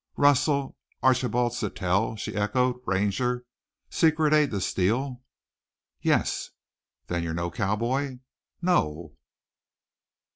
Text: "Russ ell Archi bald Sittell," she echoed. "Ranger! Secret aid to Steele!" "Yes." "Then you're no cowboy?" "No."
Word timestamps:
"Russ 0.17 0.47
ell 0.47 0.75
Archi 1.03 1.27
bald 1.27 1.51
Sittell," 1.53 2.17
she 2.17 2.33
echoed. 2.35 2.81
"Ranger! 2.87 3.45
Secret 3.91 4.33
aid 4.33 4.49
to 4.49 4.59
Steele!" 4.59 5.21
"Yes." 6.01 6.49
"Then 7.05 7.21
you're 7.21 7.35
no 7.35 7.51
cowboy?" 7.51 8.17
"No." 8.63 9.13